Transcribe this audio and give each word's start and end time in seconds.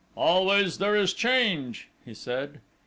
"Always 0.17 0.79
there 0.79 0.95
is 0.95 1.13
change," 1.13 1.89
he 2.03 2.15
said. 2.15 2.59